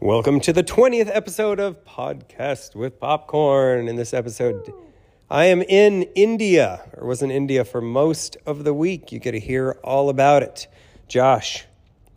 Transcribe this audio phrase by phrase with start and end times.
[0.00, 3.88] Welcome to the 20th episode of Podcast with Popcorn.
[3.88, 4.72] In this episode,
[5.30, 9.12] I am in India, or was in India for most of the week.
[9.12, 10.66] You get to hear all about it.
[11.08, 11.64] Josh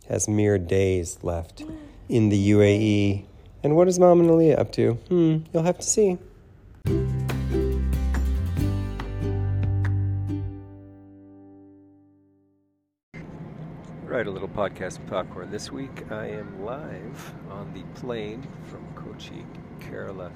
[0.08, 1.64] has mere days left
[2.08, 3.24] in the UAE.
[3.62, 4.92] And what is Mom and Aaliyah up to?
[4.94, 6.18] Hmm, you'll have to see.
[14.18, 15.48] Right, a little podcast popcorn.
[15.48, 19.46] This week I am live on the plane from Kochi,
[19.78, 20.32] Kerala,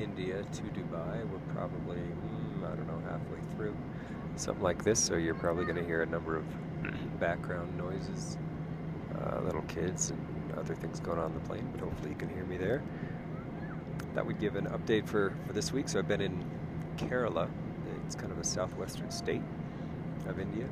[0.00, 1.24] India to Dubai.
[1.30, 3.76] We're probably, mm, I don't know, halfway through.
[4.34, 6.44] Something like this, so you're probably going to hear a number of
[7.20, 8.36] background noises,
[9.16, 12.30] uh, little kids, and other things going on in the plane, but hopefully you can
[12.30, 12.82] hear me there.
[14.16, 15.88] That would give an update for, for this week.
[15.88, 16.44] So I've been in
[16.96, 17.48] Kerala,
[18.04, 19.42] it's kind of a southwestern state
[20.26, 20.66] of India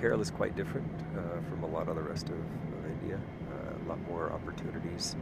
[0.00, 3.20] Kerala is quite different uh, from a lot of the rest of, of India.
[3.52, 5.14] Uh, a lot more opportunities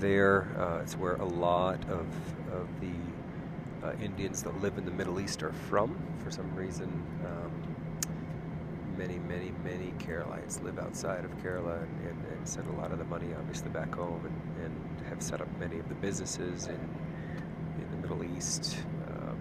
[0.00, 0.48] there.
[0.58, 2.06] Uh, it's where a lot of,
[2.52, 5.96] of the uh, Indians that live in the Middle East are from.
[6.24, 6.90] For some reason,
[7.24, 7.52] um,
[8.98, 12.98] many, many, many Keralites live outside of Kerala and, and, and, send a lot of
[12.98, 16.74] the money, obviously, back home and, and have set up many of the businesses in,
[16.74, 18.78] in the Middle East.
[19.08, 19.38] Um,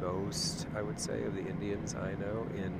[0.00, 2.72] most, I would say, of the Indians I know in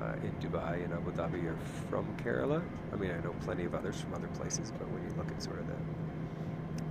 [0.00, 1.58] uh, in Dubai and Abu Dhabi are
[1.90, 2.62] from Kerala.
[2.92, 5.42] I mean, I know plenty of others from other places, but when you look at
[5.42, 5.74] sort of the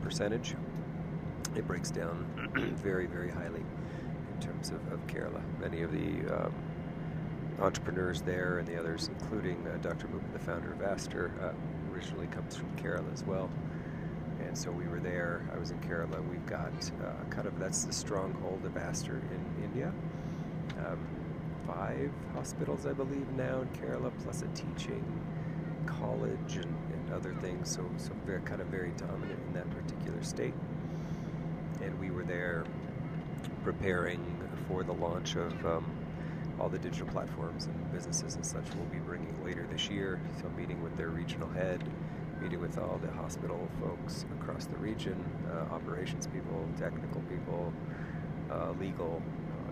[0.01, 0.55] percentage,
[1.55, 2.25] it breaks down
[2.77, 3.63] very, very highly
[4.33, 5.41] in terms of, of Kerala.
[5.59, 6.53] Many of the um,
[7.59, 10.07] entrepreneurs there and the others, including uh, Dr.
[10.07, 13.49] Moopen, the founder of Aster, uh, originally comes from Kerala as well.
[14.45, 15.43] And so we were there.
[15.53, 16.23] I was in Kerala.
[16.29, 16.71] We've got
[17.03, 19.91] uh, kind of that's the stronghold of Aster in India.
[20.85, 20.99] Um,
[21.67, 25.03] five hospitals, I believe, now in Kerala, plus a teaching
[25.85, 27.69] college and, and other things.
[27.69, 30.53] So, so very kind of very dominant in that particular state.
[31.81, 32.65] And we were there
[33.63, 34.23] preparing
[34.67, 35.85] for the launch of um,
[36.59, 40.19] all the digital platforms and businesses and such we'll be bringing later this year.
[40.41, 41.83] So, meeting with their regional head,
[42.41, 47.73] meeting with all the hospital folks across the region, uh, operations people, technical people,
[48.51, 49.21] uh, legal,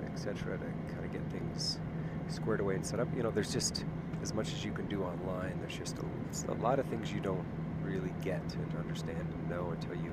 [0.06, 1.80] etc., to kind of get things
[2.28, 3.08] squared away and set up.
[3.16, 3.86] You know, there's just
[4.22, 5.58] as much as you can do online.
[5.60, 7.46] There's just a, a lot of things you don't
[7.84, 10.12] really get and understand and know until you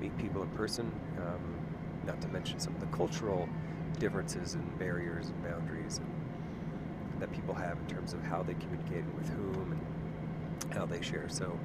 [0.00, 0.90] meet people in person.
[1.18, 1.62] Um,
[2.06, 3.48] not to mention some of the cultural
[3.98, 6.08] differences and barriers and boundaries and,
[7.20, 11.28] that people have in terms of how they communicate with whom and how they share.
[11.28, 11.56] So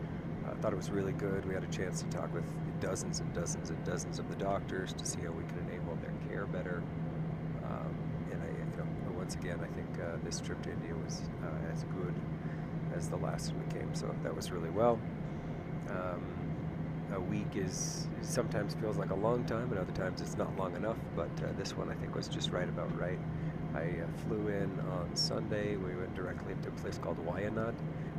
[0.45, 1.45] uh, I thought it was really good.
[1.45, 2.43] We had a chance to talk with
[2.79, 6.13] dozens and dozens and dozens of the doctors to see how we could enable their
[6.29, 6.83] care better
[9.27, 12.13] once again, I think uh, this trip to India was uh, as good
[12.95, 13.93] as the last we came.
[13.93, 14.97] So that was really well.
[15.89, 16.21] Um,
[17.13, 20.77] a week is sometimes feels like a long time, and other times it's not long
[20.77, 20.95] enough.
[21.13, 23.19] But uh, this one I think was just right about right.
[23.75, 25.75] I uh, flew in on Sunday.
[25.75, 27.73] We went directly to a place called Wayanad,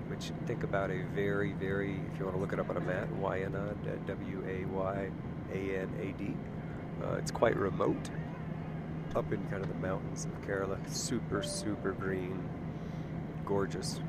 [0.09, 2.81] which think about a very, very, if you want to look it up on a
[2.81, 5.11] map, Wayanad, uh, W A Y
[5.55, 6.37] A N A D.
[7.03, 8.11] Uh, it's quite remote
[9.17, 10.79] up in kind of the mountains of Kerala.
[10.91, 12.49] Super, super green,
[13.45, 14.01] gorgeous,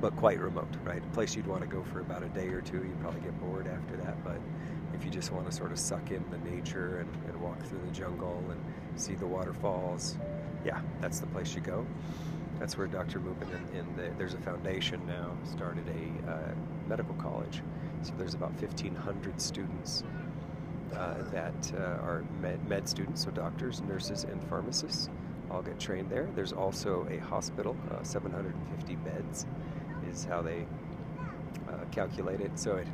[0.00, 1.02] but quite remote, right?
[1.02, 2.78] A place you'd want to go for about a day or two.
[2.78, 4.40] You'd probably get bored after that, but
[4.94, 7.80] if you just want to sort of suck in the nature and, and walk through
[7.84, 8.60] the jungle and
[9.00, 10.16] see the waterfalls,
[10.64, 11.86] yeah, that's the place you go.
[12.58, 13.20] That's where Dr.
[13.20, 16.54] Moopen and, the, there's a foundation now started a uh,
[16.88, 17.62] medical college.
[18.02, 20.02] So there's about 1,500 students
[20.94, 25.08] uh, that uh, are med, med, students, so doctors, nurses, and pharmacists
[25.50, 26.28] all get trained there.
[26.34, 29.46] There's also a hospital, uh, 750 beds
[30.10, 30.66] is how they
[31.68, 32.58] uh, calculate it.
[32.58, 32.86] So it,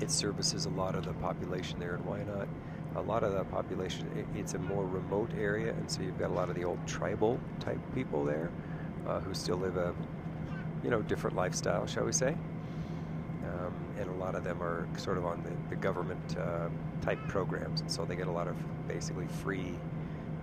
[0.00, 2.48] it services a lot of the population there in Wayanad.
[2.96, 6.30] A lot of the population, it, it's a more remote area, and so you've got
[6.30, 8.50] a lot of the old tribal type people there
[9.06, 9.94] uh, who still live a,
[10.82, 12.34] you know, different lifestyle, shall we say
[14.00, 16.68] and a lot of them are sort of on the, the government uh,
[17.02, 18.56] type programs, and so they get a lot of
[18.88, 19.74] basically free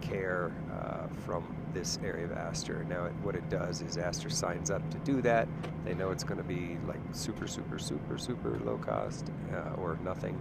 [0.02, 1.44] care uh, from
[1.74, 2.86] this area of Aster.
[2.88, 5.48] Now, it, what it does is Aster signs up to do that.
[5.84, 9.98] They know it's going to be like super, super, super, super low cost uh, or
[10.04, 10.40] nothing,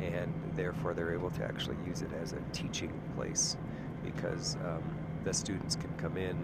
[0.00, 3.56] and therefore they're able to actually use it as a teaching place
[4.04, 4.82] because um,
[5.24, 6.36] the students can come in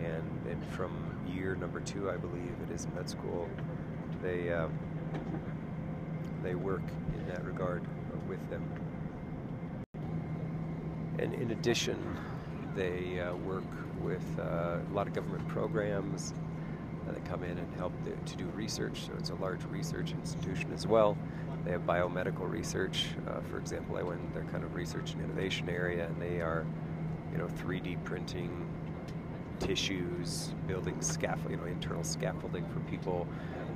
[0.00, 0.92] and, and from
[1.26, 3.48] year number two, I believe it is med school,
[4.22, 4.72] they um,
[6.42, 6.82] they work
[7.16, 7.82] in that regard
[8.28, 8.62] with them.
[11.18, 11.98] And in addition,
[12.76, 13.64] they uh, work
[14.00, 16.34] with uh, a lot of government programs,
[17.08, 20.12] Uh, they come in and help the, to do research, so it's a large research
[20.12, 21.16] institution as well.
[21.64, 23.06] They have biomedical research.
[23.26, 26.40] Uh, for example, I went in their kind of research and innovation area, and they
[26.40, 26.66] are,
[27.32, 28.66] you know, 3D printing
[29.58, 33.26] tissues, building scaffold, you know, internal scaffolding for people.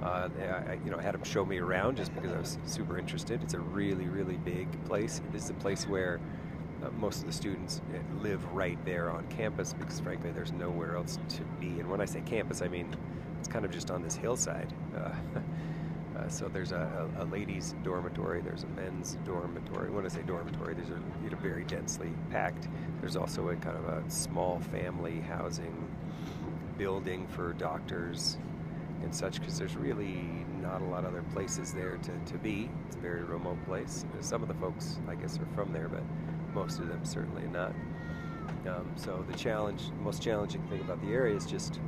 [0.03, 0.29] Uh,
[0.69, 3.43] I, you know, I had them show me around just because I was super interested.
[3.43, 5.21] It's a really, really big place.
[5.33, 6.21] This is a place where
[6.83, 10.97] uh, most of the students uh, live right there on campus because, frankly, there's nowhere
[10.97, 11.79] else to be.
[11.79, 12.97] And when I say campus, I mean
[13.39, 14.73] it's kind of just on this hillside.
[14.97, 15.11] Uh,
[16.19, 19.91] uh, so there's a, a, a, ladies' dormitory, there's a men's dormitory.
[19.91, 22.69] When I say dormitory, there's a you know, very densely packed.
[23.01, 25.89] There's also a kind of a small family housing
[26.79, 28.39] building for doctors
[29.03, 32.71] and such because there's really not a lot of other places there to, to be.
[32.87, 34.05] It's a very remote place.
[34.21, 36.03] Some of the folks, I guess, are from there, but
[36.55, 37.75] most of them certainly not.
[38.67, 41.81] Um, so the challenge, most challenging thing about the area is just,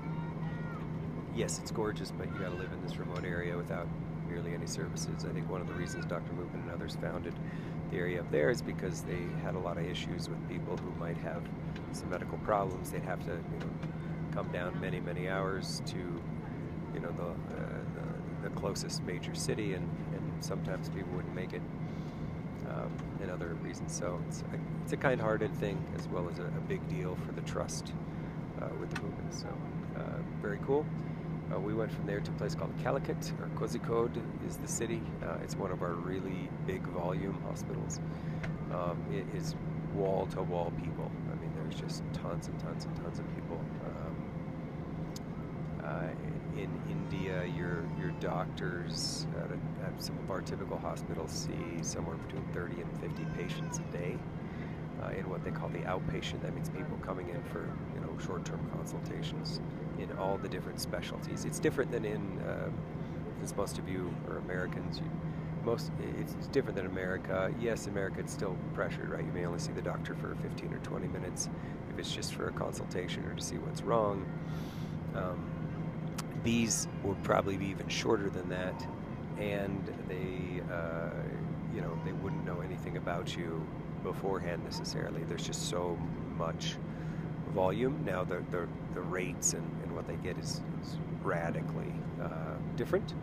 [1.35, 3.87] yes, it's gorgeous, but you got to live in this remote area without
[4.29, 5.25] nearly any services.
[5.25, 6.33] I think one of the reasons Dr.
[6.33, 7.35] Moopen and others founded
[7.91, 10.91] the area up there is because they had a lot of issues with people who
[10.99, 11.43] might have
[11.93, 12.91] some medical problems.
[12.91, 13.71] They'd have to, you know,
[14.33, 16.23] come down many, many hours to,
[16.95, 21.63] you know, the, the, the, closest major city, and, and sometimes people wouldn't make it
[22.69, 23.93] um, and other reasons.
[23.93, 24.45] So it's a,
[24.83, 27.93] it's a kind-hearted thing as well as a, a big deal for the trust
[28.61, 29.35] uh, with the movement.
[29.35, 29.49] So
[29.97, 30.87] uh, very cool.
[31.53, 35.03] Uh, we went from there to a place called Calicut, or Kozhikode is the city.
[35.23, 38.01] Uh, it's one of our really big volume hospitals.
[38.73, 39.55] Um, it is
[39.95, 41.11] wall to wall people.
[41.31, 43.61] I mean, there's just tons and tons and tons of people.
[43.85, 44.15] Um,
[46.57, 52.17] in India, your your doctors at, a, at, some of our typical hospitals see somewhere
[52.17, 54.19] between 30 and 50 patients a day.
[55.03, 58.17] Uh, in what they call the outpatient, that means people coming in for you know
[58.25, 59.61] short-term consultations
[59.99, 61.45] in all the different specialties.
[61.45, 62.71] It's different than in, uh,
[63.57, 65.11] most of you are Americans, you,
[65.65, 67.53] most it's different than America.
[67.61, 69.25] Yes, America it's still pressured, right?
[69.25, 71.49] You may only see the doctor for 15 or 20 minutes
[71.91, 74.25] if it's just for a consultation or to see what's wrong.
[75.15, 75.54] Um,
[76.45, 78.87] these will probably be even shorter than that,
[79.39, 81.11] and they, uh,
[81.75, 83.67] you know, they wouldn't know anything about you
[84.03, 85.25] beforehand necessarily.
[85.25, 85.99] There's just so
[86.37, 86.77] much
[87.55, 88.03] volume.
[88.05, 91.93] Now the the, the rates and, and what they get is, is radically
[92.23, 93.15] uh, different,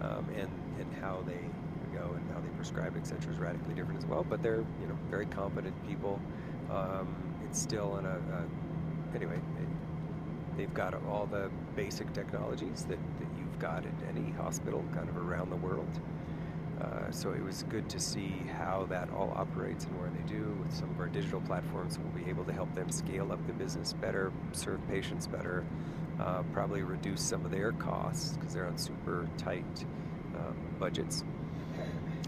[0.00, 0.48] um, and
[0.80, 1.38] and how they
[1.96, 3.32] go and how they prescribe etc.
[3.32, 4.24] is radically different as well.
[4.28, 6.20] But they're you know very competent people.
[6.70, 7.14] Um,
[7.44, 9.36] it's still in a, a anyway.
[9.36, 9.68] It,
[10.56, 15.16] they've got all the basic technologies that, that you've got at any hospital kind of
[15.16, 16.00] around the world.
[16.80, 20.56] Uh, so it was good to see how that all operates and where they do.
[20.62, 23.52] With some of our digital platforms, we'll be able to help them scale up the
[23.52, 25.64] business better, serve patients better,
[26.20, 29.64] uh, probably reduce some of their costs because they're on super tight
[30.36, 31.24] um, budgets.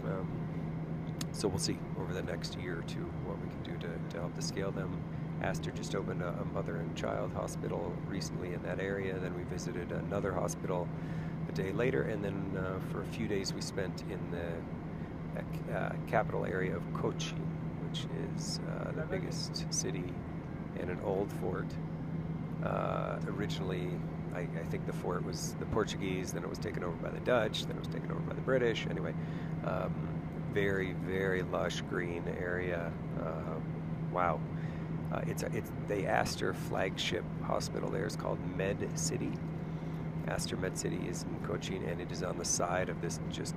[0.05, 0.27] Um,
[1.33, 4.21] so we'll see over the next year or two what we can do to, to
[4.21, 4.97] help to scale them.
[5.41, 9.17] Aster just opened a, a mother and child hospital recently in that area.
[9.19, 10.87] Then we visited another hospital
[11.47, 15.91] a day later, and then uh, for a few days we spent in the uh,
[16.07, 17.35] capital area of Kochi,
[17.87, 18.05] which
[18.35, 20.03] is uh, the biggest city
[20.79, 21.67] and an old fort.
[22.63, 23.89] Uh, originally,
[24.33, 27.19] I, I, think the fort was the Portuguese, then it was taken over by the
[27.19, 28.87] Dutch, then it was taken over by the British.
[28.89, 29.13] Anyway,
[29.63, 29.93] um,
[30.53, 32.91] very, very lush green area.
[33.21, 33.59] Uh,
[34.11, 34.39] wow.
[35.13, 39.31] Uh, it's, a, it's the Aster flagship hospital there is called Med City
[40.27, 43.55] Aster Med City is in Cochin, and it is on the side of this just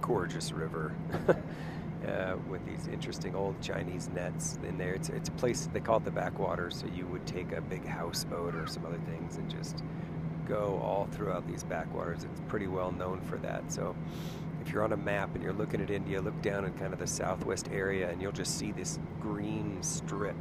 [0.00, 0.94] gorgeous river
[2.08, 4.94] uh, with these interesting old Chinese nets in there.
[4.94, 7.84] It's, it's a place, they call it the backwater, so you would take a big
[7.86, 9.82] houseboat or some other things and just
[10.48, 12.24] go all throughout these backwaters.
[12.24, 13.70] It's pretty well known for that.
[13.70, 13.94] So
[14.64, 16.98] if you're on a map and you're looking at India, look down in kind of
[16.98, 20.36] the southwest area and you'll just see this green strip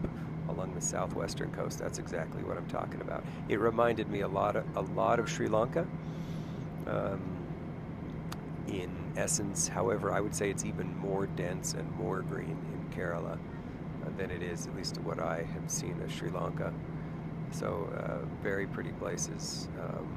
[0.50, 1.80] along the southwestern coast.
[1.80, 3.24] That's exactly what I'm talking about.
[3.50, 5.86] It reminded me a lot of a lot of Sri Lanka.
[6.88, 7.22] Um,
[8.68, 13.34] in essence, however, I would say it's even more dense and more green in Kerala
[13.34, 13.38] uh,
[14.18, 16.74] than it is, at least what I have seen of Sri Lanka.
[17.52, 19.68] So, uh, very pretty places.
[19.80, 20.08] Um,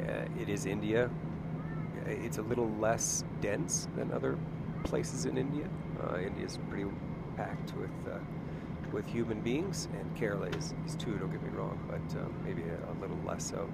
[0.00, 1.08] uh, it is India.
[2.10, 4.38] It's a little less dense than other
[4.84, 5.68] places in India.
[6.02, 6.88] Uh, India is pretty
[7.36, 8.18] packed with uh,
[8.92, 12.62] with human beings, and Kerala is, is too, don't get me wrong, but um, maybe
[12.62, 13.70] a, a, little less so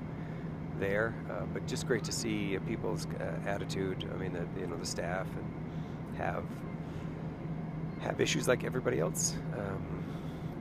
[0.79, 1.15] there.
[1.31, 4.09] Uh, but just great to see people's uh, attitude.
[4.13, 6.45] I mean, the, you know, the staff and have
[8.01, 9.35] have issues like everybody else.
[9.57, 10.05] Um,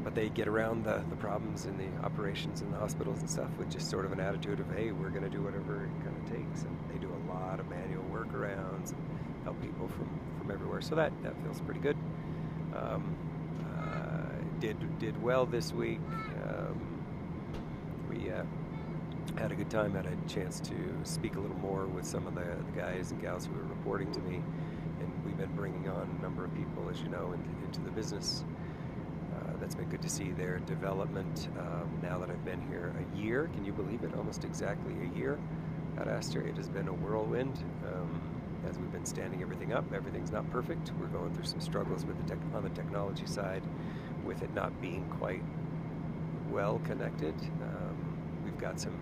[0.04, 3.50] but they get around the, the problems in the operations in the hospitals and stuff
[3.58, 6.16] with just sort of an attitude of, hey, we're going to do whatever it kind
[6.18, 6.64] of takes.
[6.64, 10.82] And they do a lot of manual workarounds and help people from, from everywhere.
[10.82, 11.98] So that, that feels pretty good.
[12.76, 13.16] Um,
[13.66, 16.00] uh, did did well this week.
[16.48, 17.04] Um,
[18.10, 18.44] we uh,
[19.38, 19.94] had a good time.
[19.94, 23.22] Had a chance to speak a little more with some of the, the guys and
[23.22, 24.42] gals who were reporting to me,
[25.00, 27.92] and we've been bringing on a number of people, as you know, into, into the
[27.92, 28.44] business
[29.74, 33.50] that's been good to see their development um, now that I've been here a year.
[33.56, 34.13] Can you believe it?
[34.15, 35.39] Almost exactly a year
[35.98, 36.42] at Aster.
[36.42, 38.22] It has been a whirlwind um,
[38.70, 39.92] as we've been standing everything up.
[39.92, 40.92] Everything's not perfect.
[41.00, 43.63] We're going through some struggles with the on the technology side,
[44.24, 45.42] with it not being quite
[46.51, 47.34] well connected.
[47.63, 47.98] Um,
[48.46, 48.96] we've got some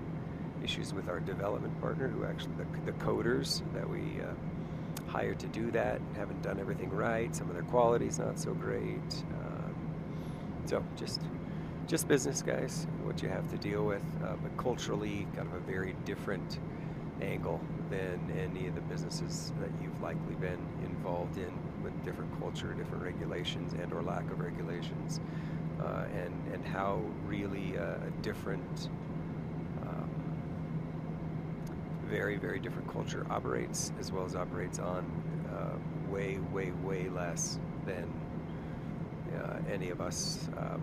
[0.63, 5.47] issues with our development partner, who actually the, the coders that we uh, hired to
[5.47, 7.35] do that haven't done everything right.
[7.35, 9.25] Some of their quality's not so great.
[9.33, 9.60] Uh,
[10.65, 11.21] so just
[11.87, 15.59] just business, guys, what you have to deal with, uh, but culturally, kind of a
[15.59, 16.59] very different
[17.21, 21.51] angle than any of the businesses that you've likely been involved in
[21.83, 25.19] with different culture, different regulations, and or lack of regulations,
[25.81, 28.89] uh, and and how really uh, a different,
[29.81, 30.09] um,
[32.05, 35.05] very very different culture operates, as well as operates on
[35.51, 38.07] uh, way way way less than
[39.71, 40.81] any of us um,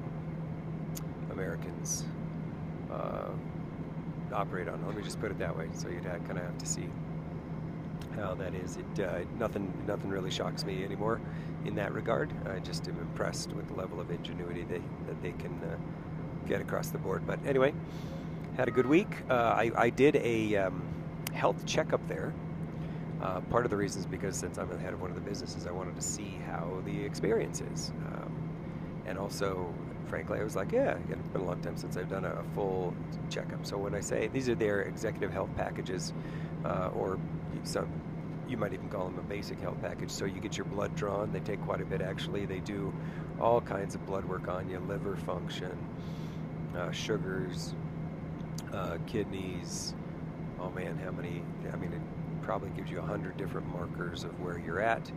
[1.31, 2.05] Americans
[2.93, 3.29] uh,
[4.33, 4.85] operate on.
[4.87, 5.69] Let me just put it that way.
[5.73, 6.89] So you'd kind of have to see
[8.17, 8.77] how that is.
[8.77, 11.21] It uh, nothing nothing really shocks me anymore
[11.65, 12.33] in that regard.
[12.49, 15.77] I just am impressed with the level of ingenuity they, that they can uh,
[16.47, 17.27] get across the board.
[17.27, 17.73] But anyway,
[18.57, 19.09] had a good week.
[19.31, 20.83] Uh, I, I, did a um,
[21.33, 22.33] health checkup there.
[23.23, 25.23] Uh, part of the reason is because since I'm the head of one of the
[25.23, 27.93] businesses, I wanted to see how the experience is.
[29.09, 29.73] And also,
[30.09, 32.45] frankly, I was like, yeah, it's been a long time since I've done a, a
[32.55, 32.95] full
[33.31, 33.65] checkup.
[33.65, 36.13] So when I say these are their executive health packages,
[36.65, 37.19] uh, or
[37.65, 37.89] some,
[38.47, 40.11] you might even call them a basic health package.
[40.11, 41.33] So you get your blood drawn.
[41.33, 42.45] They take quite a bit actually.
[42.45, 42.93] They do
[43.41, 45.73] all kinds of blood work on you, liver function,
[46.77, 47.75] uh, sugars,
[48.75, 49.95] uh, kidneys.
[50.61, 51.43] Oh man, how many?
[51.73, 52.03] I mean, it
[52.43, 55.11] probably gives you a hundred different markers of where you're at.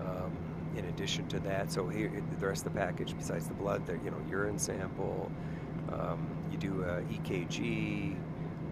[0.00, 0.36] Um,
[0.76, 3.94] in addition to that, so here the rest of the package, besides the blood, the
[4.04, 5.30] you know urine sample,
[5.92, 8.16] um, you do a EKG,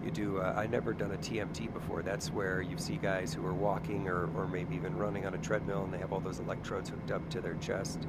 [0.03, 0.37] you do.
[0.37, 2.01] A, I never done a TMT before.
[2.01, 5.37] That's where you see guys who are walking or, or maybe even running on a
[5.37, 8.07] treadmill, and they have all those electrodes hooked up to their chest,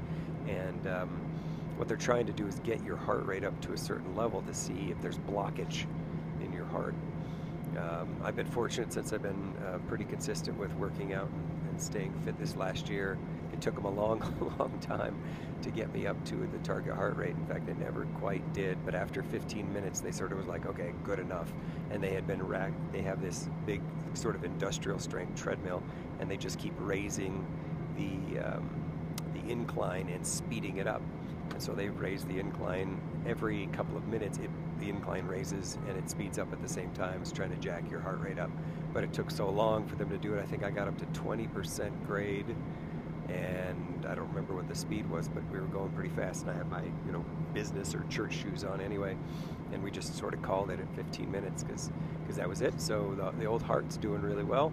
[0.48, 1.08] and um,
[1.76, 4.42] what they're trying to do is get your heart rate up to a certain level
[4.42, 5.86] to see if there's blockage
[6.42, 6.94] in your heart.
[7.78, 11.30] Um, I've been fortunate since I've been uh, pretty consistent with working out
[11.70, 13.16] and staying fit this last year
[13.62, 14.20] took them a long,
[14.58, 15.16] long time
[15.62, 17.36] to get me up to the target heart rate.
[17.36, 18.84] In fact, they never quite did.
[18.84, 21.52] But after 15 minutes, they sort of was like, okay, good enough.
[21.90, 22.92] And they had been racked.
[22.92, 23.80] They have this big
[24.14, 25.82] sort of industrial strength treadmill,
[26.20, 27.46] and they just keep raising
[27.96, 28.68] the um,
[29.34, 31.02] the incline and speeding it up.
[31.50, 34.38] And so they raise the incline every couple of minutes.
[34.38, 34.50] It,
[34.80, 37.20] the incline raises and it speeds up at the same time.
[37.20, 38.50] It's trying to jack your heart rate up.
[38.92, 40.42] But it took so long for them to do it.
[40.42, 42.54] I think I got up to 20% grade
[43.32, 46.50] and I don't remember what the speed was, but we were going pretty fast, and
[46.50, 47.24] I had my you know
[47.54, 49.16] business or church shoes on anyway,
[49.72, 51.90] and we just sort of called it at 15 minutes because
[52.22, 52.80] because that was it.
[52.80, 54.72] So the, the old heart's doing really well.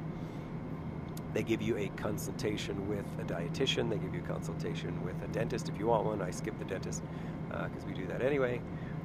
[1.34, 3.90] They give you a consultation with a dietitian.
[3.90, 6.22] They give you a consultation with a dentist if you want one.
[6.22, 7.04] I skip the dentist
[7.48, 8.62] because uh, we do that anyway.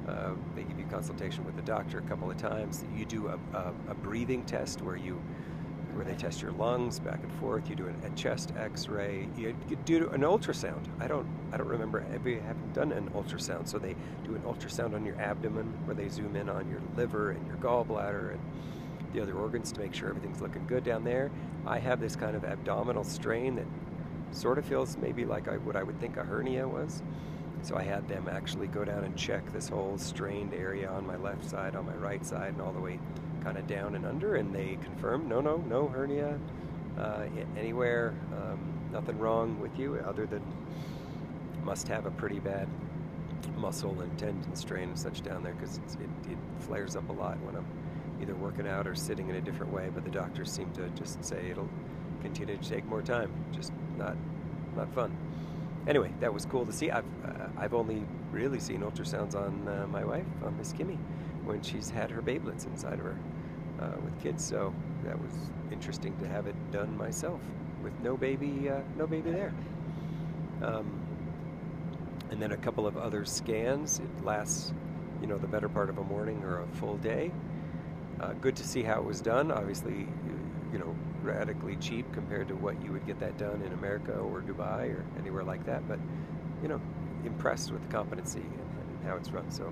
[0.07, 2.83] Uh, they give you a consultation with the doctor a couple of times.
[2.95, 5.21] You do a, a, a breathing test where you
[5.95, 7.69] where they test your lungs back and forth.
[7.69, 9.27] You do a chest X-ray.
[9.37, 10.85] You, you, do an ultrasound.
[10.99, 13.67] I don't I don't remember ever having done an ultrasound.
[13.67, 17.31] So they do an ultrasound on your abdomen where they zoom in on your liver
[17.31, 18.39] and your gallbladder and
[19.13, 21.31] the other organs to make sure everything's looking good down there.
[21.65, 23.65] I have this kind of abdominal strain that
[24.31, 27.01] sort of feels maybe like I, what I would think a hernia was.
[27.61, 31.15] So I had them actually go down and check this whole strained area on my
[31.15, 32.99] left side, on my right side, and all the way
[33.45, 36.37] kind of down and under, and they confirmed no, no, no hernia
[36.97, 37.25] uh,
[37.55, 38.59] anywhere, um,
[38.91, 40.41] nothing wrong with you other than
[41.63, 42.67] must have a pretty bad
[43.57, 47.39] muscle and tendon strain and such down there because it, it flares up a lot
[47.41, 47.65] when I'm
[48.19, 49.89] either working out or sitting in a different way.
[49.93, 51.69] But the doctors seem to just say it'll
[52.21, 54.17] continue to take more time, just not
[54.75, 55.15] not fun.
[55.87, 56.89] Anyway, that was cool to see.
[56.89, 60.97] I've uh, I've only really seen ultrasounds on uh, my wife, on Miss Kimmy,
[61.43, 63.17] when she's had her babelets inside of her
[63.81, 64.43] uh, with kids.
[64.43, 65.31] So that was
[65.71, 67.41] interesting to have it done myself
[67.83, 69.53] with no baby, uh, no baby there.
[70.61, 71.01] Um,
[72.31, 73.99] and then a couple of other scans.
[73.99, 74.73] It lasts,
[75.21, 77.31] you know, the better part of a morning or a full day.
[78.19, 79.51] Uh, good to see how it was done.
[79.51, 80.07] Obviously,
[80.71, 84.41] you know, radically cheap compared to what you would get that done in America or
[84.41, 85.87] Dubai or anywhere like that.
[85.87, 85.99] But,
[86.61, 86.81] you know,
[87.25, 89.49] impressed with the competency and, and how it's run.
[89.51, 89.71] So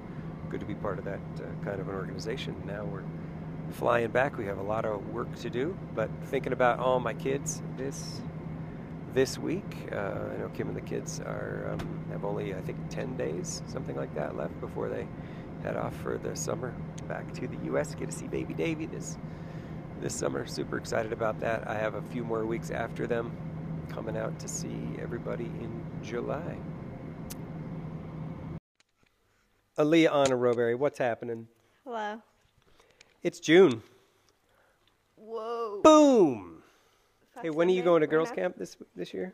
[0.50, 2.56] good to be part of that uh, kind of an organization.
[2.66, 3.04] Now we're
[3.72, 4.38] flying back.
[4.38, 8.22] We have a lot of work to do, but thinking about all my kids this
[9.14, 9.90] this week.
[9.92, 9.96] Uh,
[10.34, 13.96] I know Kim and the kids are um, have only I think ten days, something
[13.96, 15.08] like that, left before they
[15.64, 16.74] head off for the summer
[17.08, 17.92] back to the U.S.
[17.92, 19.18] To get to see baby Davy this
[20.02, 20.46] this summer.
[20.46, 21.68] Super excited about that.
[21.68, 23.32] I have a few more weeks after them
[23.90, 26.58] coming out to see everybody in July.
[29.78, 31.48] Aaliyah Anna Roberry, what's happening?
[31.84, 32.22] Hello.
[33.24, 33.82] It's June.
[35.16, 35.80] Whoa.
[35.82, 36.62] Boom.
[37.42, 39.34] Hey, when are you going to girls' camp this this year?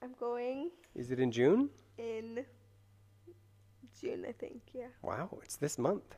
[0.00, 1.70] I'm going Is it in June?
[1.98, 2.44] in
[4.00, 4.60] June, I think.
[4.72, 4.86] Yeah.
[5.02, 6.14] Wow, it's this month.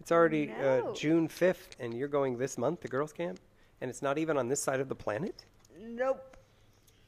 [0.00, 0.92] It's already uh.
[0.94, 3.40] June 5th, and you're going this month to girls' camp?
[3.80, 5.44] And it's not even on this side of the planet?
[5.80, 6.36] Nope.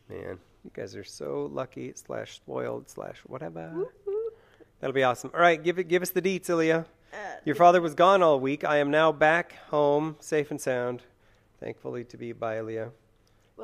[0.08, 3.70] Man, you guys are so lucky slash spoiled slash whatever.
[3.72, 4.30] Woo-hoo.
[4.80, 5.30] That'll be awesome.
[5.32, 6.86] All right, give it, give us the deets, Ilya.
[7.14, 8.64] Uh, Your father was gone all week.
[8.64, 11.02] I am now back home, safe and sound.
[11.60, 12.90] Thankfully to be by Ilya.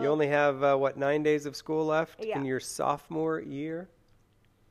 [0.01, 2.39] you only have, uh, what, nine days of school left Yeah.
[2.39, 3.89] in your sophomore year?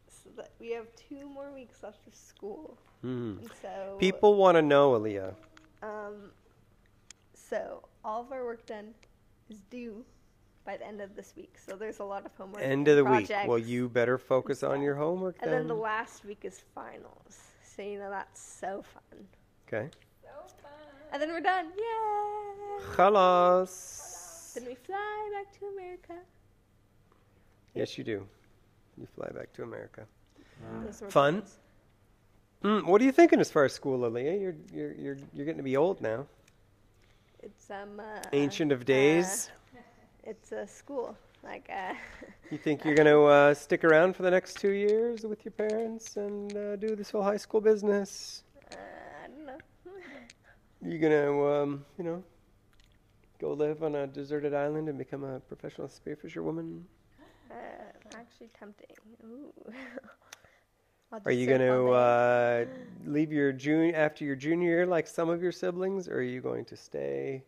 [0.07, 4.61] so that we have two more weeks left of school, and so People want to
[4.61, 5.35] know, Ilya.
[5.83, 6.31] Um.
[7.33, 8.93] So all of our work done
[9.49, 10.05] is due
[10.65, 11.57] by the end of this week.
[11.57, 12.61] So there's a lot of homework.
[12.61, 13.29] End of the week.
[13.47, 15.59] Well, you better focus on your homework And then.
[15.61, 17.48] then the last week is finals.
[17.79, 19.25] So you know that's so fun.
[19.65, 19.89] okay.
[21.13, 21.67] And then we're done.
[21.77, 22.83] Yay!
[22.93, 24.53] Khalas.
[24.53, 26.15] Then we fly back to America.
[27.73, 28.27] Yes, you do.
[28.97, 30.05] You fly back to America.
[30.83, 31.41] Those Fun?
[32.65, 34.41] Mm, what are you thinking as far as school, Aaliyah?
[34.41, 36.25] You're you're you're you're getting to be old now.
[37.41, 38.01] It's um.
[38.01, 39.51] Uh, Ancient of uh, days.
[40.25, 41.15] it's a school.
[41.43, 41.93] Like uh.
[42.51, 45.51] you think you're going to uh, stick around for the next two years with your
[45.51, 48.43] parents and uh, do this whole high school business?
[48.71, 48.75] uh,
[49.23, 49.57] I don't know.
[50.81, 52.23] You going to um, you know
[53.39, 56.85] go live on a deserted island and become a professional spearfisher woman?
[57.51, 57.55] Uh,
[58.15, 58.95] actually tempting.
[59.25, 59.53] Ooh.
[61.25, 62.65] Are you going to uh,
[63.03, 66.39] leave your junior after your junior year like some of your siblings, or are you
[66.39, 67.43] going to stay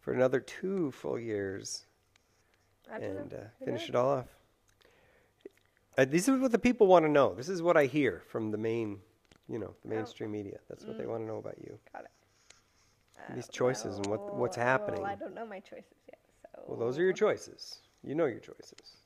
[0.00, 1.84] for another two full years
[2.92, 3.88] and uh, finish knows?
[3.88, 4.26] it all off?
[5.96, 7.34] Uh, this is what the people want to know.
[7.34, 8.98] This is what I hear from the main,
[9.48, 9.96] you know, the Oh.
[9.96, 10.58] mainstream media.
[10.68, 11.08] That's what they Mm.
[11.08, 11.78] want to know about you.
[11.92, 12.10] Got it.
[13.34, 15.04] These Uh, choices and what- what's well, happening.
[15.04, 16.18] I don't know my choices yet.
[16.42, 16.64] So.
[16.66, 17.80] Well, those are your choices.
[18.02, 18.98] You know your choices.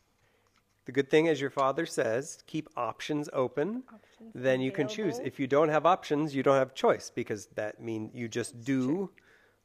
[0.87, 3.85] The good thing, as your father says, keep options open.
[3.93, 5.19] Options then you can choose.
[5.19, 9.13] If you don't have options, you don't have choice because that means you just do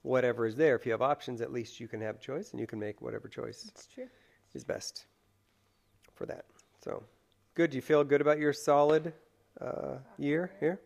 [0.04, 0.76] whatever is there.
[0.76, 3.28] If you have options, at least you can have choice and you can make whatever
[3.28, 4.08] choice It's true.
[4.54, 5.06] is best
[6.14, 6.46] for that.
[6.84, 7.04] So,
[7.56, 7.72] good.
[7.72, 9.14] Do you feel good about your solid
[9.60, 10.80] uh, year here?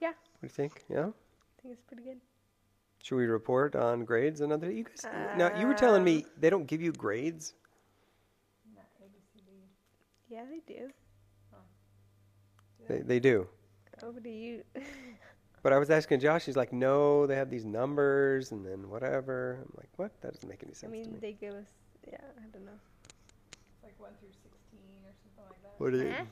[0.00, 0.84] Yeah, What do you think?
[0.88, 1.06] Yeah.
[1.08, 2.18] I think it's pretty good.
[3.02, 4.40] Should we report on grades?
[4.40, 4.70] Another.
[4.70, 5.06] You guys.
[5.36, 7.54] now you were telling me they don't give you grades.
[10.28, 10.90] Yeah, they do.
[12.88, 13.48] They, they do.
[14.02, 14.62] Oh, do you?
[15.62, 16.46] But I was asking Josh.
[16.46, 19.58] He's like, no, they have these numbers and then whatever.
[19.62, 20.10] I'm like, what?
[20.22, 21.04] That doesn't make any I sense to me.
[21.04, 21.66] mean, they give us.
[22.08, 22.72] Yeah, I don't know.
[23.82, 25.78] like one through sixteen or something like that.
[25.78, 26.08] What are you?
[26.10, 26.24] Eh?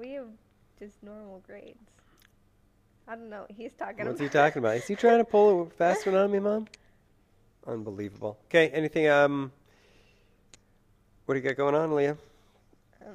[0.00, 0.28] We have
[0.78, 1.78] just normal grades.
[3.06, 3.42] I don't know.
[3.42, 4.22] what He's talking What's about.
[4.22, 4.76] he talking about?
[4.76, 6.66] Is he trying to pull a fast one on me, Mom?
[7.66, 8.38] Unbelievable.
[8.46, 9.52] Okay, anything, um,
[11.26, 12.16] what do you got going on, Leah?
[13.06, 13.14] Um,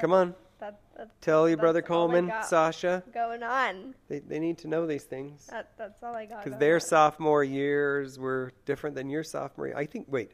[0.00, 2.32] Come on, that, that's tell your brother That's Coleman.
[2.42, 3.02] Sasha.
[3.12, 3.94] going on.
[4.08, 5.46] They, they need to know these things.
[5.50, 6.44] That, that's all I got.
[6.44, 6.80] Because their on.
[6.80, 9.76] sophomore years were different than your sophomore year.
[9.76, 10.32] I think, wait,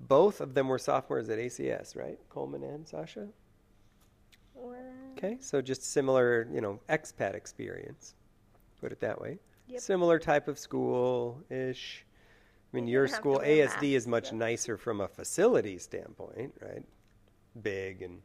[0.00, 2.18] both of them were sophomores at ACS, right?
[2.28, 3.28] Coleman and Sasha?
[5.16, 8.14] Okay, so just similar, you know, expat experience.
[8.80, 9.38] Put it that way.
[9.68, 9.80] Yep.
[9.80, 12.04] Similar type of school ish.
[12.72, 14.36] I mean, You your didn't have to school ASD is much though.
[14.36, 16.84] nicer from a facility standpoint, right?
[17.62, 18.20] Big and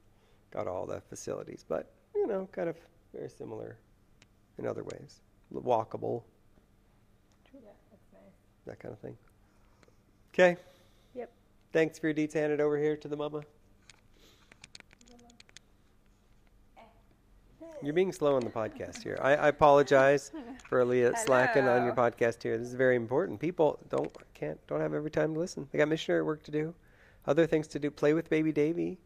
[0.54, 2.76] got all the facilities, but you know, kind of
[3.14, 3.78] very similar
[4.60, 5.20] in other ways.
[5.54, 6.22] Walkable,
[7.54, 7.60] Yeah,
[7.92, 8.22] that's nice.
[8.68, 9.18] that kind of thing.
[10.34, 10.58] Okay.
[11.16, 11.32] Yep.
[11.72, 12.34] Thanks for your deets.
[12.34, 13.42] Hand it over here to the mama.
[17.82, 19.20] You're being slow on the podcast here.
[19.22, 20.32] I, I apologize
[20.70, 22.58] for Leah slacking on your podcast here.
[22.58, 23.40] This is very important.
[23.42, 25.68] People don't can't don't have every time to listen.
[25.72, 26.74] They got missionary work to do,
[27.28, 27.92] other things to do.
[27.92, 29.00] Play with baby Davy,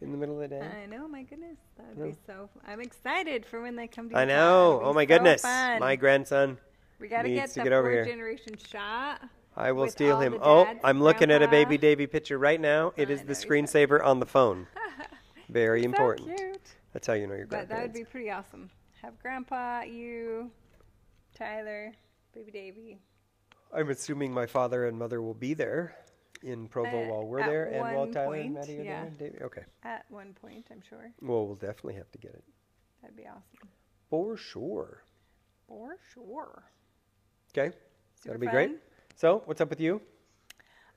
[0.00, 0.60] in the middle of the day.
[0.82, 2.04] I know, my goodness, that would No.
[2.06, 2.48] be so.
[2.66, 4.16] I'm excited for when they come to.
[4.16, 4.80] I know.
[4.82, 5.42] Oh my so goodness.
[5.42, 5.80] fun.
[5.80, 6.58] My grandson.
[7.00, 8.04] we gotta needs get to the get over here.
[8.04, 9.20] generation shot.
[9.56, 10.36] I will steal him.
[10.42, 12.92] Oh, I'm looking at a baby Davy picture right now.
[12.96, 14.66] It oh, I is the know, said- screensaver on the phone.
[15.48, 16.36] Very So important.
[16.36, 16.60] cute.
[16.92, 18.70] That's how you know your But that would be pretty awesome.
[19.02, 20.50] Have Grandpa, you,
[21.36, 21.92] Tyler,
[22.34, 22.98] baby Davy.
[23.72, 25.96] I'm assuming my father and mother will be there
[26.44, 29.08] in Provo Uh, while we're there, and while Tyler and point, Maddie are yeah.
[29.18, 29.40] there.
[29.44, 29.64] Okay.
[29.82, 32.44] At one point, I'm sure Well, we'll definitely have to get it
[33.00, 33.68] that'd be awesome.
[34.10, 35.02] for sure.
[35.66, 36.64] For sure.
[37.56, 37.74] Okay.
[38.24, 38.78] That'll be great.
[39.16, 40.00] So, what's up with you?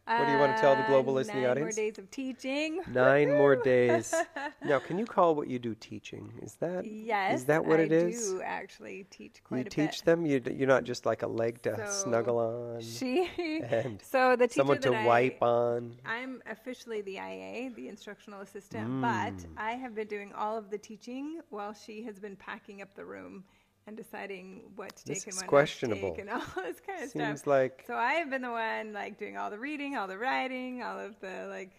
[0.08, 1.76] What do you wanna tell the global Uh, listening nine audience?
[1.78, 2.82] More days of teaching.
[2.88, 4.14] Nine more days.
[4.64, 6.32] Now, can you call what you do teaching?
[6.42, 7.40] Is that yes.
[7.42, 8.32] is that what I it is?
[8.32, 10.06] do actually teach quite you a teach bit.
[10.06, 10.26] them?
[10.26, 13.30] You d- you're not just like a leg to So, snuggle on, She.
[13.70, 15.96] and so the teacher someone to that I- wipe on.
[16.06, 19.02] I'm officially the IA, the instructional assistant, Mm.
[19.02, 22.94] but I have been doing all of the teaching while she has been packing up
[22.96, 23.44] the room
[23.88, 26.10] and deciding what to This take and what questionable.
[26.10, 27.48] not to take and all this kind of Seems stuff.
[27.48, 30.84] like So I have been the one like doing all the reading, all the writing,
[30.84, 31.72] all of the like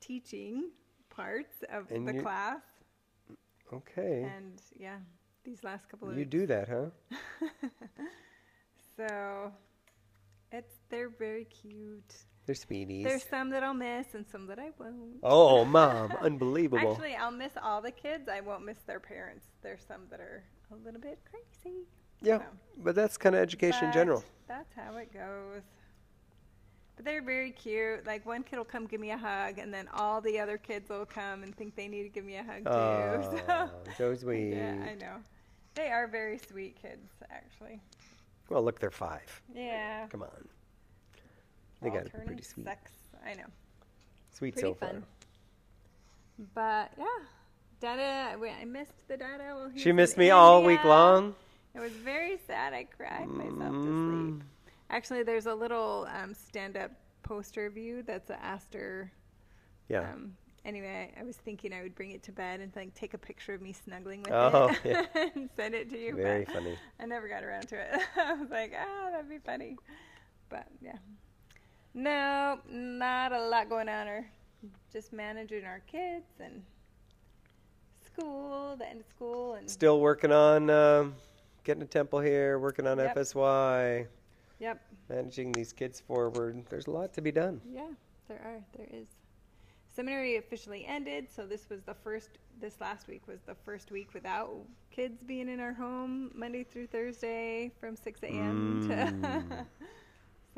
[0.00, 0.70] teaching
[1.10, 2.60] parts of the you- class.
[3.72, 4.28] okay.
[4.36, 4.96] And yeah,
[5.44, 6.30] these last couple of You weeks.
[6.30, 6.86] do that, huh?
[8.96, 9.52] So
[10.50, 12.14] it's they're very cute.
[12.46, 13.04] They're sweeties.
[13.04, 15.18] There's some that I'll miss and some that I won't.
[15.22, 16.92] Oh, mom, unbelievable.
[16.92, 18.28] Actually, I'll miss all the kids.
[18.28, 19.46] I won't miss their parents.
[19.62, 21.76] There's some that are a little bit crazy.
[22.22, 22.44] yeah, so.
[22.78, 24.24] but that's kind of education in general.
[24.46, 25.62] That's how it goes.
[26.96, 28.06] But they're very cute.
[28.06, 30.88] Like one kid will come give me a hug, and then all the other kids
[30.88, 32.70] will come and think they need to give me a hug too.
[32.70, 34.54] Oh, so, so sweet.
[34.54, 35.16] yeah, I know.
[35.74, 37.80] They are very sweet kids, actually.
[38.48, 39.42] Well, look, they're five.
[39.54, 40.06] Yeah.
[40.08, 40.48] Come on.
[41.80, 42.66] They all got to be turning pretty sweet.
[42.66, 42.90] Sex.
[43.24, 43.44] I know.
[44.32, 45.02] Sweet pretty so far.
[46.54, 47.04] But yeah,
[47.80, 48.36] Dada.
[48.40, 49.70] I I missed the Dada.
[49.74, 51.34] he She missed me all week long.
[51.74, 52.72] It was very sad.
[52.72, 54.38] I cried myself to Mm.
[54.38, 54.44] sleep.
[54.90, 56.90] Actually, there's a little um, stand-up
[57.22, 59.12] poster of you that's a Aster.
[59.88, 60.00] Yeah.
[60.12, 63.18] Um, anyway, I was thinking I would bring it to bed and like take a
[63.18, 65.28] picture of me snuggling with Oh, it yeah.
[65.34, 66.16] and send it to you.
[66.16, 66.76] Very funny.
[66.98, 68.00] I never got around to it.
[68.16, 69.76] I was like, ah, that'd be funny.
[70.48, 70.96] But yeah.
[71.94, 74.08] No, not a lot going on.
[74.08, 74.26] Or
[74.92, 76.62] just managing our kids and
[78.18, 81.14] school, the end of school, and Still working on um,
[81.64, 83.16] getting a temple here, working on Yep.
[83.16, 84.06] FSY,
[84.58, 86.64] yep, managing these kids forward.
[86.68, 87.60] There's a lot to be done.
[87.70, 87.88] yeah,
[88.28, 89.08] there are, there is.
[89.90, 92.30] Seminary officially ended, so this was the first.
[92.60, 94.50] This last week was the first week without
[94.90, 98.88] kids being in our home Monday through Thursday from 6 a.m.
[98.88, 99.66] to.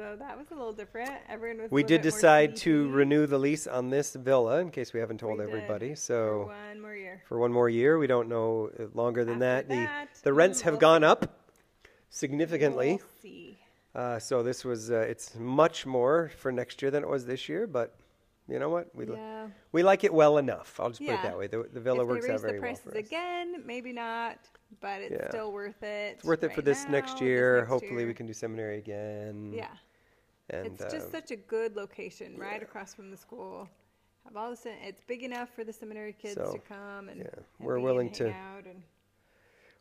[0.00, 1.10] So that was a little different.
[1.28, 1.70] Everyone was.
[1.70, 5.38] We did decide to renew the lease on this villa, in case we haven't told
[5.40, 5.90] We everybody.
[5.90, 7.22] for So one more year.
[7.26, 9.68] for one more year, we don't know uh, longer than After that.
[9.68, 11.38] The that, the rents have gone up
[12.08, 12.92] significantly.
[12.92, 13.58] We'll see.
[13.94, 17.46] Uh, so this was uh, it's much more for next year than it was this
[17.46, 17.94] year, but
[18.48, 18.88] you know what?
[18.94, 19.18] We li-
[19.72, 20.80] we like it well enough.
[20.80, 21.46] I'll just put it that way.
[21.46, 23.06] The, the villa if works out very the well prices for us.
[23.06, 24.38] again, maybe not,
[24.80, 25.28] but it's Yeah.
[25.28, 26.14] still worth it.
[26.16, 27.58] It's worth it for this now, next this year.
[27.58, 28.06] next Hopefully, year.
[28.06, 29.52] we can do seminary again.
[29.52, 29.68] Yeah,
[30.50, 32.62] and it's just uh, such a good location, right yeah.
[32.62, 33.68] across from the school.
[34.24, 37.28] Have all the it's big enough for the seminary kids So, to come and, yeah,
[37.34, 38.82] and we're willing hang to- out and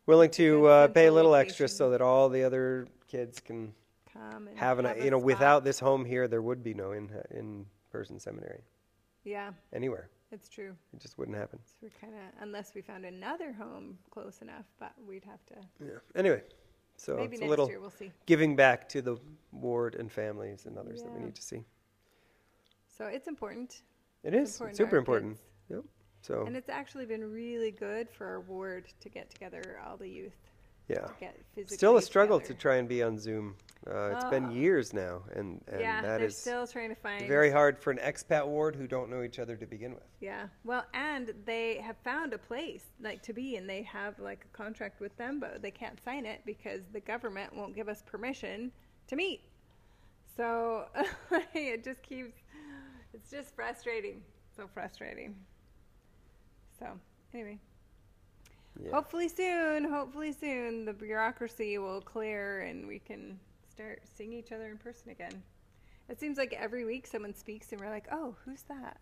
[0.05, 3.73] willing to uh, pay a little extra so that all the other kids can
[4.12, 4.86] come and have an.
[4.86, 5.25] have you know, spot.
[5.25, 8.62] without this home here, there would be no in in person seminary
[9.23, 10.10] Yeah, anywhere.
[10.32, 10.75] it's true.
[10.93, 11.60] It just wouldn't happen.
[11.65, 15.55] So we're kind of unless we found another home close enough, but we'd have to.
[15.86, 15.99] Yeah.
[16.15, 16.41] Anyway,
[16.99, 18.12] so maybe it's next a little year we'll see.
[18.25, 19.17] giving back to the
[19.51, 21.25] ward and families and others that we Yeah.
[21.25, 21.63] need to see.
[22.88, 23.81] So it's important.
[24.23, 25.38] It It's important to super our important.
[25.69, 25.83] Yep.
[26.21, 30.09] So And it's actually been really good for our ward to get together all the
[30.09, 30.35] youth.
[30.89, 32.54] Yeah, To get physically still a struggle together.
[32.56, 33.56] to try and be on Zoom.
[33.89, 34.52] Uh, it's been Oh.
[34.52, 37.28] years now, and and yeah, that still trying to find.
[37.28, 40.04] very hard for an expat ward who don't know each other to begin with.
[40.19, 40.47] Yeah.
[40.65, 44.58] Well, and they have found a place like to be, and they have like a
[44.58, 48.71] contract with them, but they can't sign it because the government won't give us permission
[49.08, 49.41] to meet.
[50.36, 50.88] So
[51.54, 52.34] it just keeps.
[53.13, 54.21] It's just frustrating.
[54.56, 55.36] So frustrating.
[56.78, 56.88] So
[57.34, 57.60] anyway.
[58.84, 58.92] Yeah.
[58.92, 63.39] Hopefully soon, hopefully soon, the bureaucracy will clear and we can
[63.70, 65.44] start seeing each other in person again.
[66.08, 68.98] It seems like every week someone speaks and we're like, oh, who's that?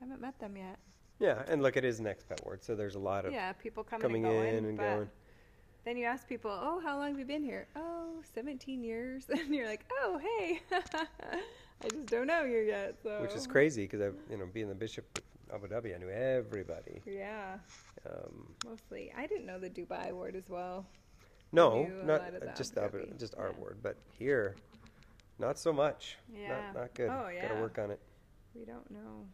[0.00, 0.78] I haven't met them yet.
[1.18, 3.84] Yeah, and look, it is an expat ward, so there's a lot of Yeah, people
[3.84, 4.54] coming coming and going.
[4.56, 5.10] in and going.
[5.84, 7.66] Then you ask people, oh, how long have you been here?
[7.76, 9.26] Oh, 17 years.
[9.30, 12.96] And you're like, oh, hey, I just don't know you yet.
[13.02, 15.18] So which is crazy because I've you know being the bishop
[15.52, 17.00] Abu Dhabi, I knew everybody.
[17.04, 17.58] Yeah,
[18.08, 19.12] Um, mostly.
[19.16, 20.86] I didn't know the Dubai ward as well.
[21.52, 23.58] no, not the just Abu Abu, just our yeah.
[23.58, 24.56] ward, but here,
[25.38, 26.16] not so much.
[26.32, 26.48] Yeah.
[26.48, 27.10] Not, not good.
[27.10, 28.00] Oh, Got to work on it.
[28.54, 29.26] We don't know.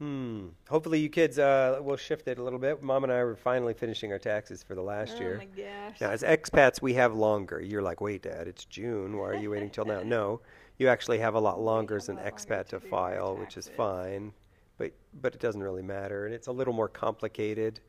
[0.00, 0.46] Hmm.
[0.70, 2.82] Hopefully, you kids uh, will shift it a little bit.
[2.82, 5.34] Mom and I were finally finishing our taxes for the last oh year.
[5.34, 6.00] Oh my gosh.
[6.00, 7.60] Now, as expats, we have longer.
[7.60, 9.18] You're like, wait, Dad, it's June.
[9.18, 10.02] Why are you waiting till now?
[10.10, 10.40] No,
[10.78, 13.36] you actually have a lot longer as an a lot longer expat to to file,
[13.36, 14.32] which is fine.
[14.80, 17.80] But but it doesn't really matter, and it's a little more complicated.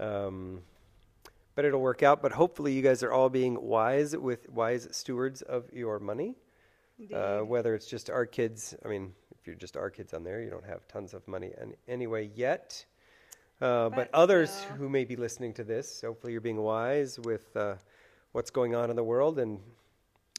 [0.00, 0.62] Um,
[1.54, 2.22] but it'll work out.
[2.22, 6.34] But hopefully, you guys are all being wise with wise stewards of your money.
[7.12, 10.40] Uh, whether it's just our kids, I mean, if you're just our kids on there,
[10.40, 12.86] you don't have tons of money an anyway yet.
[13.60, 14.76] Uh, but, But others still.
[14.76, 17.74] who may be listening to this, hopefully you're being wise with uh,
[18.32, 19.60] what's going on in the world and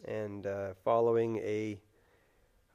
[0.06, 1.80] and uh, following a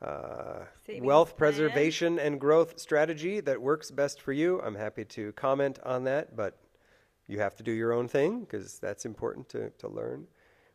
[0.03, 0.65] uh,
[1.01, 1.39] wealth plan.
[1.39, 4.61] preservation and growth strategy that works best for you.
[4.61, 6.59] I'm happy to comment on that, but
[7.29, 10.27] you have to do your own thing because that's important to, to learn.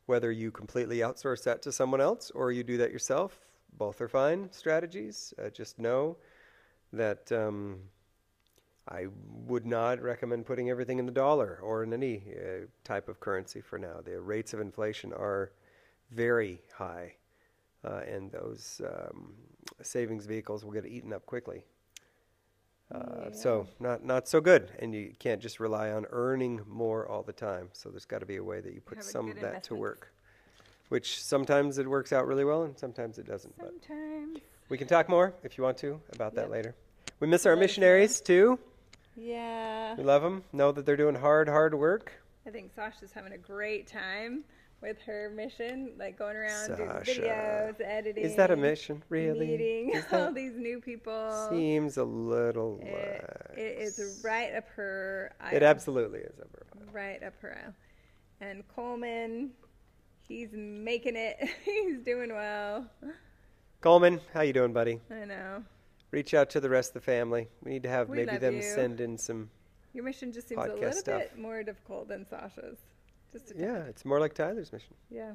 [0.06, 3.38] Whether you completely outsource that to someone else or you do that yourself,
[3.78, 5.34] both are fine strategies.
[5.38, 6.18] Uh, just know
[6.94, 7.80] that um,
[8.88, 9.08] I
[9.46, 13.60] would not recommend putting everything in the dollar or in any uh, type of currency
[13.60, 14.00] for now.
[14.04, 15.52] The rates of inflation are
[16.12, 17.16] very high,
[17.84, 19.34] uh, and those um,
[19.82, 21.64] savings vehicles will get eaten up quickly.
[22.92, 27.22] Uh, So not not so good, and you can't just rely on earning more all
[27.24, 27.70] the time.
[27.74, 29.76] So there's got to be a way that you put Have some of that to
[29.76, 30.14] work,
[30.90, 33.54] which sometimes it works out really well, and sometimes it doesn't.
[33.58, 33.74] But
[34.70, 36.50] we can talk more if you want to about that Yep.
[36.52, 36.76] later.
[37.20, 38.58] We miss our missionaries too.
[39.18, 39.96] Yeah.
[39.98, 40.44] We love them.
[40.54, 42.14] Know that they're doing hard, hard work.
[42.46, 44.46] I think Sasha's having a great time
[44.82, 48.24] with her mission, like going around doing videos, editing.
[48.24, 49.48] Is that a mission, really?
[49.48, 51.48] Meeting all these new people.
[51.50, 52.80] Seems a little.
[52.82, 53.58] It, lax.
[53.58, 55.56] it is right up her aisle.
[55.56, 56.34] It absolutely is.
[56.40, 56.66] Over.
[56.92, 57.74] right up her aisle.
[58.40, 59.52] And Coleman,
[60.28, 61.38] he's making it.
[61.66, 62.86] he's doing well.
[63.82, 65.00] Coleman, how you doing, buddy?
[65.12, 65.64] I know.
[66.12, 67.48] Reach out to the rest of the family.
[67.64, 68.62] We need to have We maybe them you.
[68.64, 69.50] send in some.
[69.94, 71.20] Your mission just seems a little stuff.
[71.22, 72.78] bit more difficult than Sasha's.
[73.32, 73.54] Just.
[73.58, 74.94] Yeah, it's more like Tyler's mission.
[75.10, 75.32] yeah.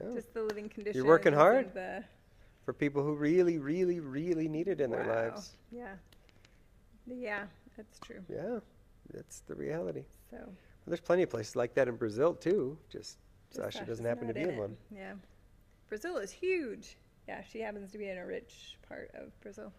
[0.00, 0.14] Yeah.
[0.14, 0.94] Just the living conditions.
[0.96, 1.74] You're working hard?
[1.74, 2.04] The,
[2.64, 5.56] For people who really, really, really need it in their lives.
[5.72, 5.94] Yeah.
[7.06, 7.44] Yeah,
[7.76, 8.20] that's true.
[8.28, 8.60] Yeah,
[9.12, 10.04] that's the reality.
[10.30, 10.48] So Well,
[10.86, 12.78] there's plenty of places like that in Brazil too.
[12.88, 13.18] Just,
[13.50, 14.58] just Sasha doesn't happen to be in, it.
[14.58, 14.76] one.
[14.94, 15.14] Yeah.
[15.88, 16.96] Brazil is huge.
[17.26, 19.72] Yeah, she happens to be in a rich part of Brazil.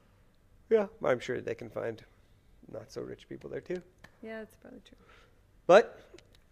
[0.70, 2.04] Yeah, I'm sure they can find
[2.72, 3.82] not so rich people there too.
[4.22, 4.98] Yeah, that's probably true.
[5.68, 6.00] But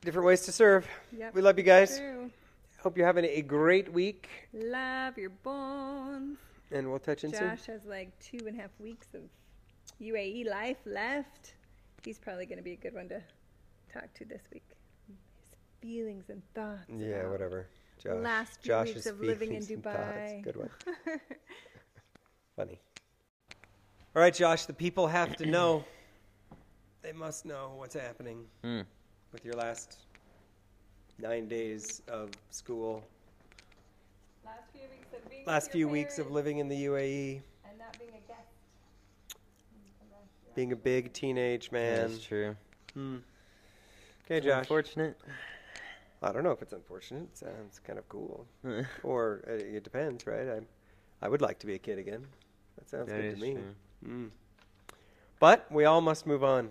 [0.02, 0.88] different ways to serve.
[1.18, 1.34] Yep.
[1.36, 1.98] We love you guys.
[1.98, 2.30] True.
[2.82, 6.38] Hope you're having a great week, Love your bones.
[6.72, 7.50] and we'll touch in soon.
[7.50, 9.22] Josh has like two and a half weeks of
[10.02, 11.56] UAE life left.
[12.06, 13.22] He's probably going to be a good one to
[13.94, 14.64] talk to this week.
[15.08, 15.18] His
[15.82, 16.86] feelings and thoughts.
[16.98, 17.68] Yeah, whatever.
[18.02, 18.14] Josh.
[18.22, 19.98] Last few Josh's weeks of living in feelings and thoughts.
[19.98, 20.44] Dubai.
[20.44, 20.70] Good one.
[22.56, 22.80] Funny.
[24.16, 24.66] All right, Josh.
[24.66, 25.84] The people have to know.
[27.02, 28.82] They must know what's happening Hmm.
[29.32, 29.98] With your last
[31.20, 33.04] nine days of school.
[34.46, 36.86] Last few weeks of being Last with few your weeks of parents living in the
[36.86, 38.48] UAE, and not being a guest.
[40.56, 42.10] being a big teenage man.
[42.10, 42.56] That's true.
[42.94, 43.18] Hmm.
[44.26, 44.60] Okay, It's Josh.
[44.60, 45.18] Unfortunate.
[46.22, 47.24] I don't know if it's unfortunate.
[47.32, 48.46] It sounds kind of cool.
[49.04, 50.48] or uh, it depends, right?
[50.50, 50.60] I,
[51.26, 52.26] I would like to be a kid again.
[52.78, 53.54] That sounds That good is to me.
[53.54, 53.64] true.
[54.08, 54.30] Mm.
[55.40, 56.70] But we all must move on.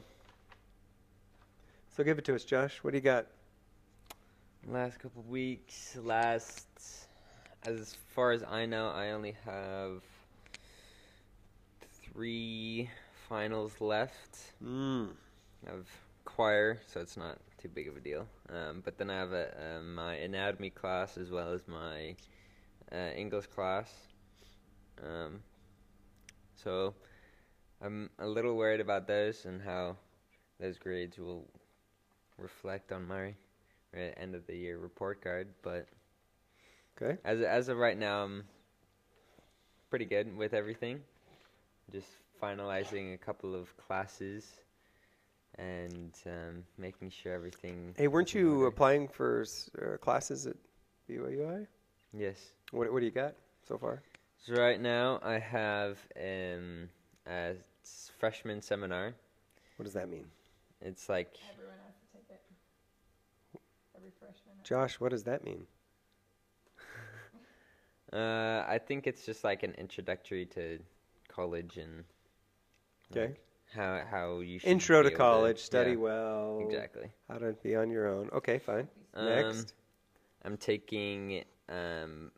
[1.98, 2.78] So give it to us, Josh.
[2.82, 3.26] What do you got?
[4.68, 6.68] Last couple weeks, last,
[7.64, 10.04] as far as I know, I only have
[12.04, 12.88] three
[13.28, 15.16] finals left Mm.
[15.66, 15.88] of
[16.24, 18.28] choir, so it's not too big of a deal.
[18.48, 22.14] Um, but then I have a, uh, my anatomy class as well as my
[22.92, 23.92] uh, English class.
[25.02, 25.42] Um,
[26.54, 26.94] so
[27.82, 29.96] I'm a little worried about those and how
[30.60, 31.44] those grades will
[32.38, 33.34] reflect on my
[33.94, 35.48] uh, end of the year report card.
[35.62, 35.86] But
[37.00, 37.18] Okay.
[37.24, 38.44] as as of right now, I'm
[39.90, 41.00] pretty good with everything.
[41.92, 42.08] Just
[42.42, 44.46] finalizing a couple of classes
[45.56, 47.94] and um, making sure everything.
[47.96, 48.66] Hey, weren't you order.
[48.68, 50.56] applying for s- uh, classes at
[51.08, 51.66] BYUI?
[52.12, 52.52] Yes.
[52.70, 53.34] What, what do you got
[53.66, 54.02] so far?
[54.44, 56.88] So right now I have um,
[57.26, 59.14] a s- freshman seminar.
[59.76, 60.26] What does that mean?
[60.80, 62.40] It's like Everyone has to take it.
[64.08, 64.54] Every freshman.
[64.64, 65.66] Josh, what does that mean?
[68.12, 70.78] uh, I think it's just like an introductory to
[71.28, 72.04] college and
[73.10, 73.34] Okay.
[73.74, 76.58] How how you should Intro be to able college, study yeah, well.
[76.66, 77.10] Exactly.
[77.28, 78.30] How to be on your own.
[78.32, 78.88] Okay, fine.
[79.14, 79.74] Um, Next.
[80.44, 82.30] I'm taking um,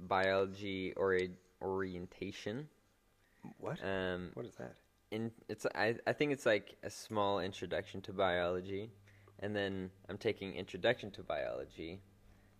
[0.00, 2.68] biology ori- orientation.
[3.58, 3.78] What?
[3.82, 4.74] Um, what is that?
[5.12, 8.90] in it's I, I think it's like a small introduction to biology
[9.40, 12.00] and then i'm taking introduction to biology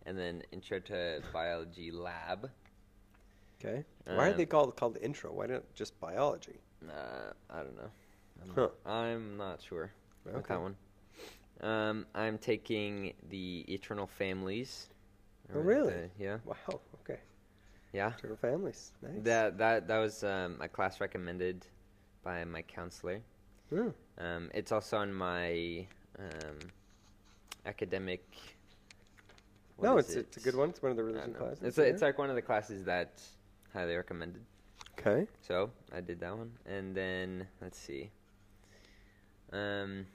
[0.07, 2.51] and then intro to biology lab
[3.65, 3.85] Okay.
[4.05, 5.33] Why are Um, they called called intro?
[5.33, 6.61] Why not just biology?
[6.89, 7.91] uh, i don't know
[8.43, 8.69] I'm, Huh.
[8.85, 9.91] I'm not sure
[10.29, 10.55] Okay.
[10.55, 10.77] that one
[11.63, 14.91] um, i'm taking the eternal families
[15.55, 15.95] Oh, Or really?
[15.95, 16.81] the- yeah Wow.
[17.01, 17.21] Okay.
[17.93, 18.93] yeah Turtle families.
[19.03, 19.23] Nice.
[19.23, 21.67] that that that was um, a class recommended
[22.23, 23.21] by my counselor
[23.71, 23.91] Hmm.
[24.19, 25.87] Um, it's also on my
[26.19, 26.59] um,
[27.65, 28.25] academic.
[29.81, 30.21] No, it's it?
[30.21, 30.71] it's a good one.
[30.71, 31.63] It's one of the religion classes.
[31.63, 33.21] It's a, it's like one of the classes that
[33.73, 34.43] highly recommended.
[34.99, 35.27] okay.
[35.47, 38.11] So I did that one, and then let's see.
[39.53, 40.07] Um,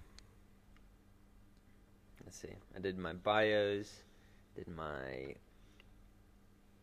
[2.26, 2.56] let's see.
[2.76, 3.92] I did my bios,
[4.56, 5.36] did my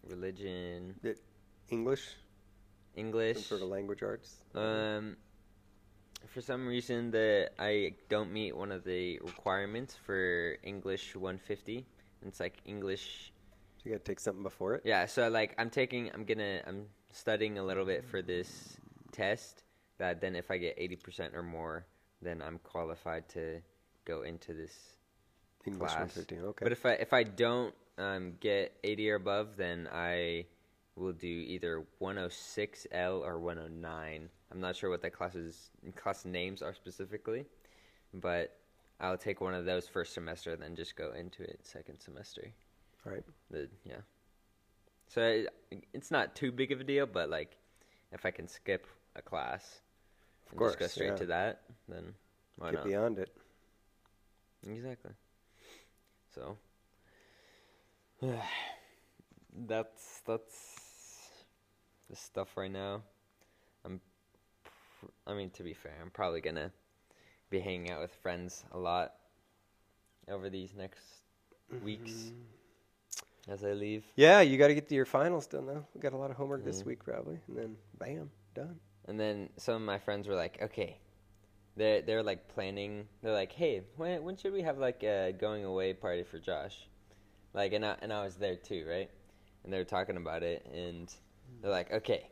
[0.09, 0.95] religion,
[1.69, 2.17] English, some
[2.97, 3.47] English.
[3.47, 4.37] sort of language arts.
[4.55, 5.17] Um,
[6.27, 11.87] for some reason, that I don't meet one of the requirements for English 150.
[12.27, 13.33] It's like English.
[13.79, 14.83] so you got to take something before it.
[14.85, 18.77] Yeah, so like I'm taking, I'm gonna, I'm studying a little bit for this
[19.13, 19.65] test.
[19.99, 21.87] That then, if I get 80% or more,
[22.23, 23.61] then I'm qualified to
[24.05, 24.73] go into this
[25.65, 26.17] English class.
[26.17, 26.39] 150.
[26.39, 26.65] Okay.
[26.65, 30.47] But if I if I don't um, get 80 or above, then I
[30.97, 34.29] will do either 106L or 109.
[34.51, 37.45] I'm not sure what the classes class names are specifically,
[38.15, 38.57] but
[39.01, 42.51] I'll take one of those first semester, then just go into it second semester.
[43.07, 43.25] All right.
[43.51, 44.01] The yeah.
[45.09, 45.49] So it,
[45.93, 47.57] it's not too big of a deal, but like
[48.13, 49.81] if I can skip a class
[50.47, 50.73] Of and course.
[50.73, 51.17] just go straight yeah.
[51.17, 52.15] to that, then
[52.57, 52.87] why Get not?
[52.87, 53.31] beyond it.
[54.67, 55.13] Exactly.
[56.35, 56.57] So
[59.67, 60.79] that's that's
[62.11, 63.03] the stuff right now.
[65.27, 66.71] I mean to be fair, I'm probably going to
[67.51, 69.15] be hanging out with friends a lot
[70.29, 71.05] over these next
[71.83, 73.53] weeks Mm-hmm.
[73.53, 74.05] as I leave.
[74.17, 75.85] Yeah, you got to get to your finals done though.
[75.95, 76.87] We got a lot of homework this Mhm.
[76.87, 78.79] week probably, and then bam, done.
[79.07, 80.99] And then some of my friends were like, "Okay."
[81.77, 83.07] They're they're like planning.
[83.23, 86.89] They're like, "Hey, when when should we have like a going away party for Josh?"
[87.55, 89.11] Like, and I and I was there too, right?
[89.63, 91.15] And they were talking about it, and
[91.63, 92.29] they're like, "Okay,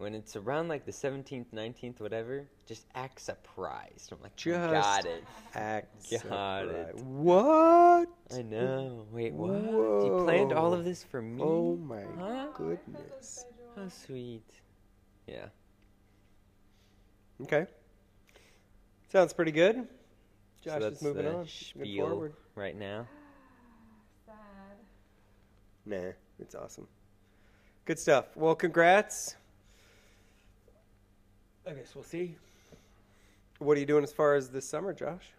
[0.00, 5.04] when it's around like the seventeenth, nineteenth, whatever, just act surprised." I'm like, Just "Got
[5.06, 6.10] it." Act.
[6.28, 6.88] Got it.
[6.88, 7.04] surprised.
[7.06, 8.08] What?
[8.34, 9.06] I know.
[9.12, 10.04] Wait, what?
[10.04, 11.42] You planned all of this for me?
[11.42, 12.48] Oh my Huh?
[12.56, 13.44] goodness.
[13.76, 14.44] How sweet.
[15.26, 15.46] Yeah.
[17.42, 17.66] Okay.
[19.12, 19.76] Sounds pretty good.
[19.76, 21.46] So Josh that's is moving on.
[21.76, 22.32] Moving forward.
[22.54, 23.06] right now.
[24.26, 24.34] Sad.
[25.86, 26.86] Nah, it's awesome.
[27.86, 28.36] Good stuff.
[28.36, 29.36] Well, congrats.
[31.66, 32.36] I guess we'll see.
[33.58, 35.32] What are you doing as far as this summer, Josh?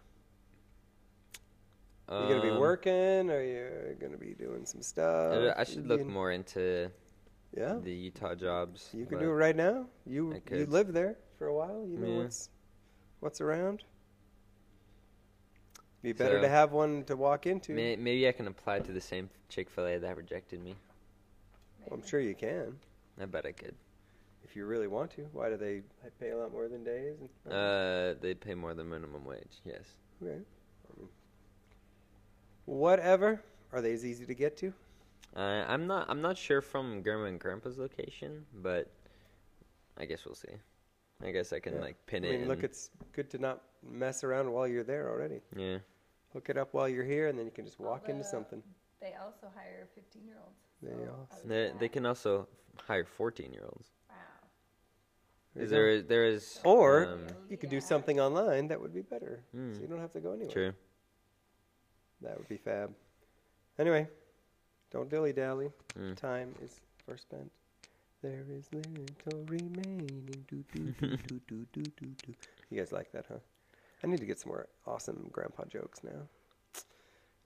[2.08, 3.30] Are you gonna be Um, working?
[3.32, 5.34] Are you gonna be doing some stuff?
[5.58, 6.92] I, I should look being- more into
[7.54, 8.90] Yeah, the Utah jobs.
[8.94, 9.88] you can do it right now.
[10.06, 10.70] You you could.
[10.70, 11.86] live there for a while.
[11.88, 12.18] You know Yeah.
[12.24, 12.50] what's
[13.22, 13.84] what's around.
[16.02, 17.74] Be better So- to have one to walk into.
[17.74, 20.76] May, maybe I can apply to the same Chick Fil A that rejected me.
[21.82, 22.80] Well, I'm sure you can
[23.20, 23.76] I bet I could.
[24.52, 25.22] If you really want to.
[25.32, 25.82] Why do they
[26.20, 27.16] pay a lot more than days?
[27.46, 29.62] And, Uh, they pay more than minimum wage.
[29.64, 29.96] Yes.
[30.22, 30.42] Okay.
[32.66, 33.42] Whatever.
[33.72, 34.74] Are they as easy to get to?
[35.36, 36.10] Uh, I'm not.
[36.10, 38.92] I'm not sure from Grandma and Grandpa's location, but
[39.98, 40.56] I guess we'll see.
[41.24, 41.80] I guess I can Yeah.
[41.82, 42.40] like pin I it.
[42.40, 45.42] mean, look, it's good to not mess around while you're there already.
[45.56, 45.80] yeah.
[46.34, 48.62] Hook it up while you're here, and then you can just walk into something.
[49.00, 50.60] They also hire 15 year olds.
[50.82, 52.48] They so also- They they can also
[52.88, 53.92] hire 14 year olds.
[55.56, 55.66] Wow.
[55.68, 56.26] There Is there?
[56.26, 56.60] Is.
[56.64, 59.74] Or um, you could do something online that would be better, Hmm.
[59.74, 60.52] so you don't have to go anywhere.
[60.52, 60.74] true.
[62.22, 62.94] That would be fab.
[63.80, 64.08] Anyway,
[64.92, 65.72] don't dilly dally.
[66.00, 66.16] Mm.
[66.16, 67.52] Time is first spent.
[68.22, 70.08] There is little remaining.
[70.48, 72.34] Do, do, do, do, do, do, do, do.
[72.70, 73.40] You guys like that, huh?
[74.04, 76.28] I need to get some more awesome grandpa jokes now.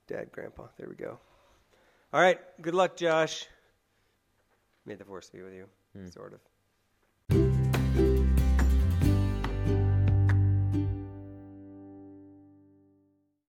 [0.06, 0.66] Dad, grandpa.
[0.76, 1.18] There we go.
[2.12, 2.38] All right.
[2.60, 3.46] Good luck, Josh.
[4.84, 5.66] May the force be with you.
[5.96, 6.06] Hmm.
[6.08, 6.40] Sort of.